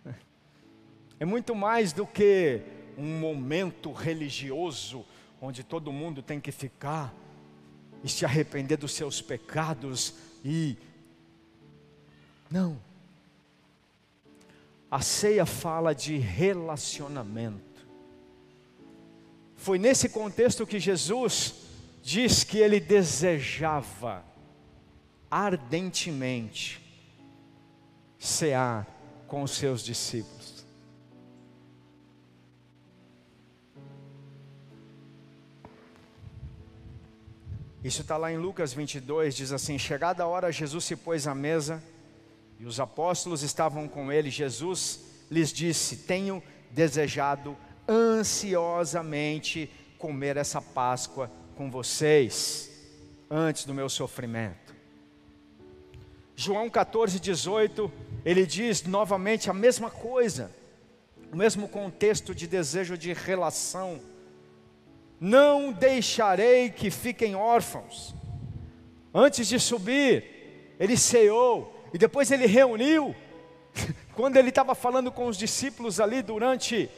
[1.20, 2.62] é muito mais do que
[2.96, 5.04] um momento religioso
[5.38, 7.14] onde todo mundo tem que ficar
[8.02, 10.78] e se arrepender dos seus pecados e.
[12.50, 12.80] Não.
[14.90, 17.86] A ceia fala de relacionamento.
[19.56, 21.61] Foi nesse contexto que Jesus
[22.02, 24.24] diz que ele desejava
[25.30, 26.82] ardentemente
[28.18, 28.86] cear
[29.26, 30.66] com os seus discípulos.
[37.82, 41.34] Isso está lá em Lucas 22, diz assim: Chegada a hora, Jesus se pôs à
[41.34, 41.82] mesa
[42.60, 44.30] e os apóstolos estavam com ele.
[44.30, 45.00] Jesus
[45.30, 46.40] lhes disse: Tenho
[46.70, 47.56] desejado
[47.88, 52.70] ansiosamente comer essa Páscoa com vocês
[53.30, 54.74] antes do meu sofrimento.
[56.34, 57.92] João 14, 18,
[58.24, 60.50] ele diz novamente a mesma coisa,
[61.32, 64.00] o mesmo contexto de desejo de relação.
[65.20, 68.14] Não deixarei que fiquem órfãos.
[69.14, 73.14] Antes de subir, ele ceou e depois ele reuniu.
[74.14, 76.90] Quando ele estava falando com os discípulos ali durante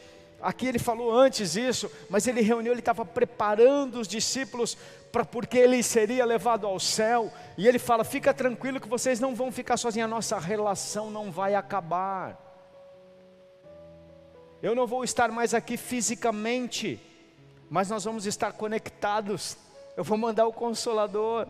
[0.45, 4.77] Aqui ele falou antes isso, mas ele reuniu, ele estava preparando os discípulos
[5.11, 7.33] para porque ele seria levado ao céu.
[7.57, 11.33] E ele fala: "Fica tranquilo que vocês não vão ficar sozinhos, a nossa relação não
[11.33, 12.39] vai acabar.
[14.63, 17.01] Eu não vou estar mais aqui fisicamente,
[17.71, 19.57] mas nós vamos estar conectados.
[19.97, 21.47] Eu vou mandar o consolador.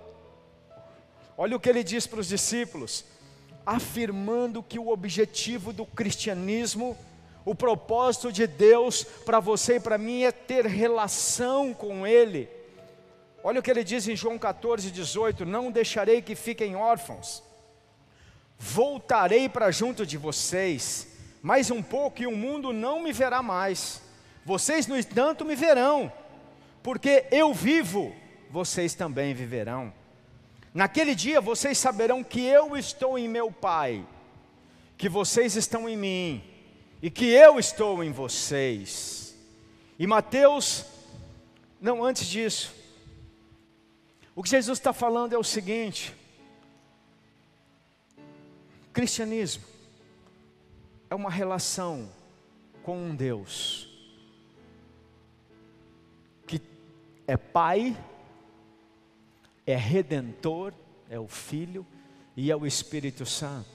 [1.37, 3.05] Olha o que ele diz para os discípulos,
[3.67, 6.97] afirmando que o objetivo do cristianismo
[7.45, 12.49] o propósito de Deus para você e para mim é ter relação com Ele.
[13.43, 17.43] Olha o que ele diz em João 14, 18: Não deixarei que fiquem órfãos,
[18.59, 21.09] voltarei para junto de vocês,
[21.43, 24.01] mais um pouco e o mundo não me verá mais.
[24.47, 26.11] Vocês, no entanto, me verão,
[26.83, 28.15] porque eu vivo,
[28.51, 29.93] vocês também viverão.
[30.73, 34.07] Naquele dia vocês saberão que eu estou em meu Pai,
[34.97, 36.54] que vocês estão em mim
[37.05, 39.37] e que eu estou em vocês.
[39.99, 40.87] E Mateus,
[41.79, 42.75] não, antes disso,
[44.35, 46.15] o que Jesus está falando é o seguinte:
[48.91, 49.63] cristianismo
[51.11, 52.11] é uma relação
[52.83, 53.87] com um Deus
[56.47, 56.59] que
[57.27, 57.95] é Pai,
[59.67, 60.73] é Redentor,
[61.11, 61.87] é o Filho
[62.35, 63.69] e é o Espírito Santo.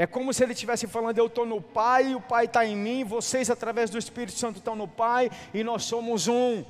[0.00, 3.04] É como se ele estivesse falando: Eu estou no Pai, o Pai está em mim,
[3.04, 6.64] vocês, através do Espírito Santo, estão no Pai e nós somos um.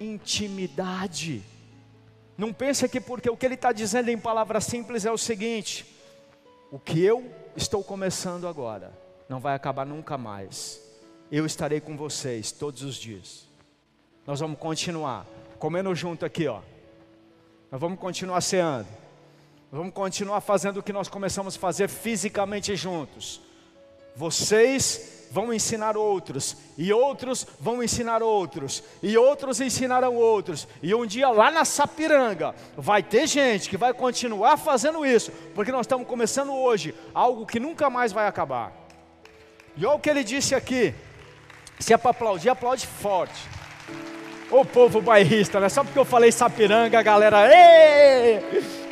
[0.00, 1.42] Intimidade.
[2.38, 5.84] Não pense que porque o que ele está dizendo em palavras simples é o seguinte:
[6.72, 8.90] o que eu estou começando agora
[9.28, 10.80] não vai acabar nunca mais.
[11.30, 13.46] Eu estarei com vocês todos os dias.
[14.26, 15.26] Nós vamos continuar
[15.58, 16.62] comendo junto aqui, ó.
[17.70, 19.03] Nós vamos continuar ceando.
[19.74, 23.40] Vamos continuar fazendo o que nós começamos a fazer fisicamente juntos.
[24.14, 30.68] Vocês vão ensinar outros, e outros vão ensinar outros, e outros ensinarão outros.
[30.80, 35.72] E um dia lá na Sapiranga vai ter gente que vai continuar fazendo isso, porque
[35.72, 38.72] nós estamos começando hoje algo que nunca mais vai acabar.
[39.76, 40.94] E olha o que ele disse aqui.
[41.80, 43.48] Se é para aplaudir, aplaude forte.
[44.52, 45.68] O povo bairrista, né?
[45.68, 47.52] Só porque eu falei Sapiranga, a galera.
[47.52, 48.83] Ei!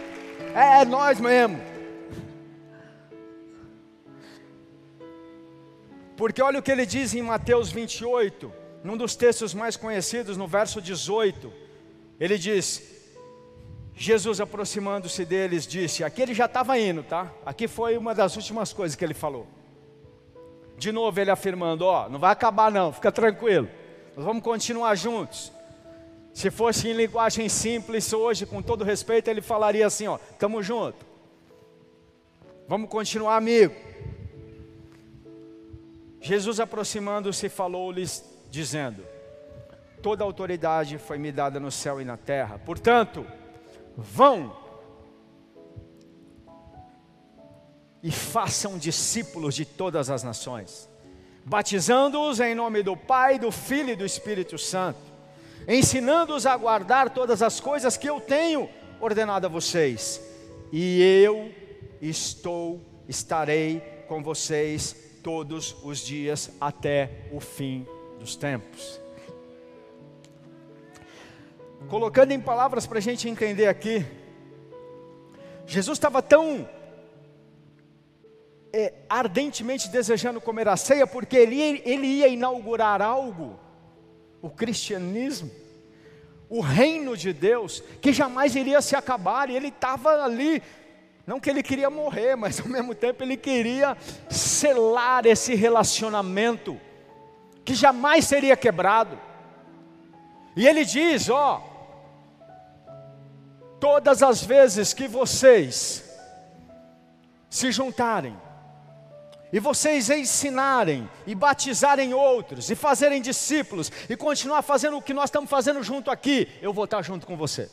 [0.55, 1.61] É, é nós mesmo.
[6.17, 8.53] Porque olha o que ele diz em Mateus 28,
[8.85, 11.53] num dos textos mais conhecidos, no verso 18.
[12.21, 12.83] Ele diz:
[13.95, 17.33] Jesus aproximando-se deles disse: Aqui ele já estava indo, tá?
[17.45, 19.47] Aqui foi uma das últimas coisas que ele falou.
[20.77, 23.69] De novo ele afirmando: Ó, não vai acabar não, fica tranquilo,
[24.15, 25.51] nós vamos continuar juntos.
[26.33, 31.07] Se fosse em linguagem simples hoje, com todo respeito, ele falaria assim: ó, estamos juntos.
[32.67, 33.75] Vamos continuar amigo.
[36.21, 39.05] Jesus aproximando-se falou-lhes, dizendo:
[40.01, 43.27] Toda autoridade foi me dada no céu e na terra, portanto,
[43.97, 44.57] vão
[48.03, 50.89] e façam discípulos de todas as nações,
[51.45, 55.12] batizando-os em nome do Pai, do Filho e do Espírito Santo,
[55.69, 58.69] ensinando-os a guardar todas as coisas que eu tenho
[59.01, 60.21] ordenado a vocês,
[60.73, 61.53] e eu
[62.01, 67.87] estou, estarei com vocês todos os dias até o fim
[68.19, 69.01] dos tempos.
[71.89, 74.05] Colocando em palavras para a gente entender aqui,
[75.67, 76.69] Jesus estava tão
[78.73, 83.59] é, ardentemente desejando comer a ceia, porque ele, ele ia inaugurar algo,
[84.43, 85.51] o cristianismo,
[86.51, 90.61] o reino de Deus, que jamais iria se acabar, e ele estava ali,
[91.27, 93.97] não que ele queria morrer, mas ao mesmo tempo ele queria
[94.29, 96.79] selar esse relacionamento,
[97.65, 99.19] que jamais seria quebrado.
[100.57, 101.63] E ele diz: Ó,
[103.81, 106.05] todas as vezes que vocês
[107.49, 108.37] se juntarem,
[109.53, 115.25] e vocês ensinarem e batizarem outros e fazerem discípulos e continuar fazendo o que nós
[115.25, 117.71] estamos fazendo junto aqui, eu vou estar junto com você.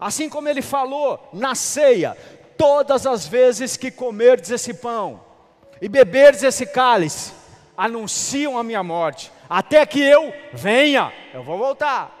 [0.00, 2.16] Assim como ele falou na ceia,
[2.56, 5.22] todas as vezes que comerdes esse pão
[5.80, 7.32] e beberdes esse cálice,
[7.76, 12.16] anunciam a minha morte, até que eu venha, eu vou voltar.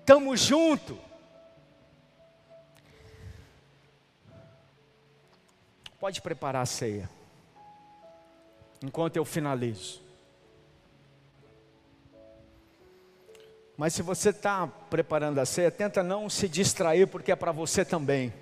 [0.00, 0.96] Estamos juntos.
[6.04, 7.08] Pode preparar a ceia.
[8.82, 10.02] Enquanto eu finalizo.
[13.74, 17.86] Mas se você está preparando a ceia, tenta não se distrair, porque é para você
[17.86, 18.34] também.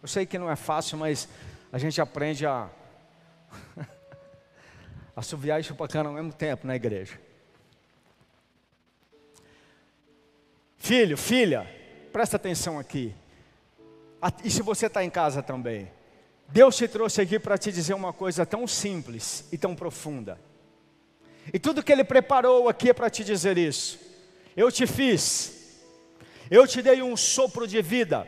[0.00, 1.28] Eu sei que não é fácil, mas
[1.70, 2.70] a gente aprende a
[5.14, 7.20] assoviar e chupar cana ao mesmo tempo na igreja.
[10.78, 11.70] Filho, filha,
[12.10, 13.14] presta atenção aqui.
[14.42, 15.92] E se você está em casa também,
[16.48, 20.38] Deus te trouxe aqui para te dizer uma coisa tão simples e tão profunda.
[21.52, 23.98] E tudo que Ele preparou aqui é para te dizer isso.
[24.56, 25.80] Eu te fiz,
[26.50, 28.26] eu te dei um sopro de vida.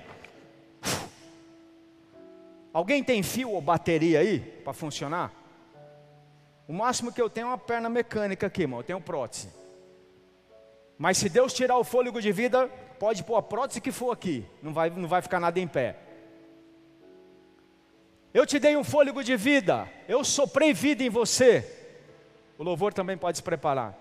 [2.72, 5.32] Alguém tem fio ou bateria aí para funcionar?
[6.68, 8.80] O máximo que eu tenho é uma perna mecânica aqui, irmão.
[8.80, 9.48] Eu tenho prótese.
[10.98, 12.66] Mas se Deus tirar o fôlego de vida,
[12.98, 14.44] pode pôr a prótese que for aqui.
[14.62, 15.96] Não vai, não vai ficar nada em pé.
[18.36, 21.64] Eu te dei um fôlego de vida, eu soprei vida em você.
[22.58, 23.96] O louvor também pode se preparar,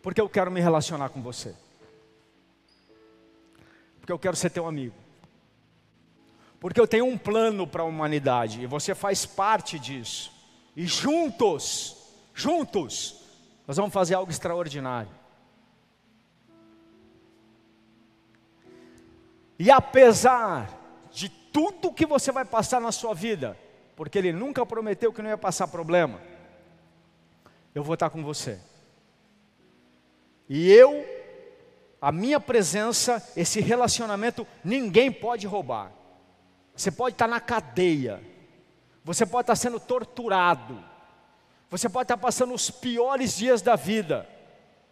[0.00, 1.54] porque eu quero me relacionar com você,
[4.00, 4.94] porque eu quero ser teu amigo,
[6.58, 8.62] porque eu tenho um plano para a humanidade.
[8.62, 10.32] E você faz parte disso,
[10.74, 13.22] e juntos, juntos,
[13.66, 15.12] nós vamos fazer algo extraordinário.
[19.58, 20.81] E apesar
[21.52, 23.58] tudo que você vai passar na sua vida,
[23.94, 26.20] porque Ele nunca prometeu que não ia passar problema,
[27.74, 28.58] eu vou estar com você.
[30.48, 31.04] E eu,
[32.00, 35.92] a minha presença, esse relacionamento, ninguém pode roubar.
[36.74, 38.22] Você pode estar na cadeia,
[39.04, 40.82] você pode estar sendo torturado,
[41.70, 44.28] você pode estar passando os piores dias da vida,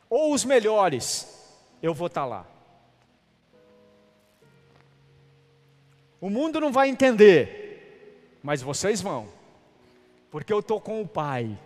[0.09, 1.27] ou os melhores,
[1.83, 2.47] eu vou estar lá.
[6.21, 9.29] O mundo não vai entender, mas vocês vão,
[10.31, 11.59] porque eu estou com o Pai.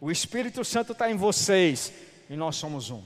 [0.00, 1.92] O Espírito Santo está em vocês
[2.30, 3.02] e nós somos um.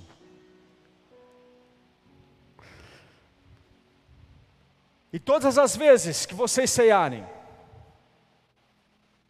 [5.12, 7.26] E todas as vezes que vocês ceiarem,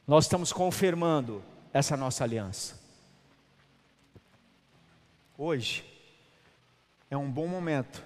[0.07, 1.43] nós estamos confirmando
[1.73, 2.79] essa nossa aliança.
[5.39, 5.83] Hoje
[7.11, 8.05] é um bom momento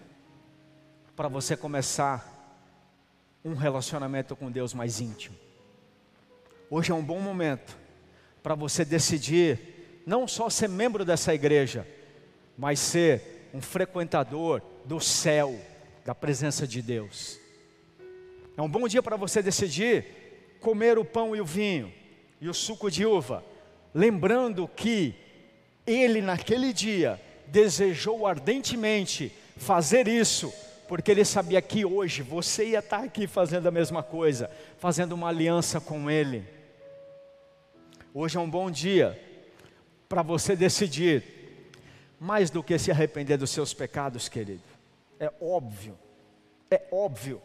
[1.16, 2.33] para você começar
[3.44, 5.36] um relacionamento com Deus mais íntimo.
[6.70, 7.76] Hoje é um bom momento
[8.42, 11.86] para você decidir não só ser membro dessa igreja,
[12.56, 15.58] mas ser um frequentador do céu,
[16.04, 17.38] da presença de Deus.
[18.56, 21.92] É um bom dia para você decidir comer o pão e o vinho
[22.40, 23.44] e o suco de uva,
[23.94, 25.14] lembrando que
[25.86, 30.52] ele naquele dia desejou ardentemente fazer isso
[30.88, 35.28] porque ele sabia que hoje você ia estar aqui fazendo a mesma coisa, fazendo uma
[35.28, 36.44] aliança com ele.
[38.12, 39.20] Hoje é um bom dia
[40.08, 41.24] para você decidir,
[42.20, 44.62] mais do que se arrepender dos seus pecados, querido.
[45.18, 45.98] É óbvio,
[46.70, 47.40] é óbvio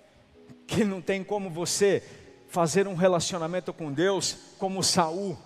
[0.67, 2.03] que não tem como você
[2.47, 5.37] fazer um relacionamento com Deus como Saul,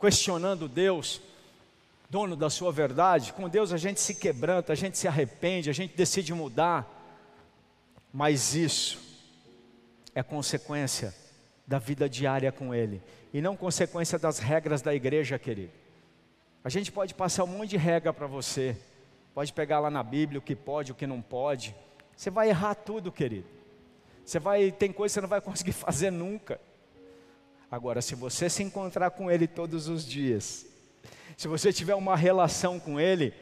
[0.00, 1.20] questionando Deus,
[2.08, 3.32] dono da sua verdade.
[3.32, 6.94] Com Deus a gente se quebranta, a gente se arrepende, a gente decide mudar.
[8.12, 8.98] Mas isso
[10.14, 11.14] é consequência
[11.66, 13.02] da vida diária com Ele
[13.32, 15.72] e não consequência das regras da igreja, querido.
[16.64, 18.76] A gente pode passar um monte de regra para você,
[19.34, 21.74] pode pegar lá na Bíblia o que pode, o que não pode.
[22.16, 23.46] Você vai errar tudo, querido.
[24.24, 26.60] Você vai, tem coisa que você não vai conseguir fazer nunca.
[27.70, 30.66] Agora, se você se encontrar com Ele todos os dias,
[31.38, 33.32] se você tiver uma relação com Ele,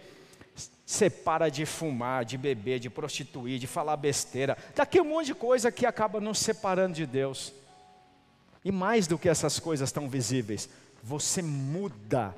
[0.84, 4.54] você para de fumar, de beber, de prostituir, de falar besteira.
[4.74, 7.54] Daqui um monte de coisa que acaba nos separando de Deus.
[8.62, 10.68] E mais do que essas coisas tão visíveis,
[11.02, 12.36] você muda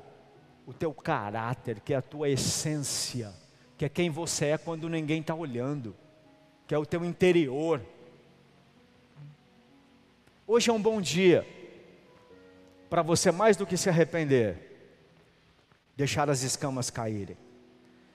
[0.65, 3.33] o teu caráter, que é a tua essência,
[3.77, 5.93] que é quem você é quando ninguém está olhando,
[6.65, 7.81] que é o teu interior.
[10.47, 11.45] Hoje é um bom dia
[12.89, 14.68] para você mais do que se arrepender,
[15.99, 17.35] deixar as escamas caírem.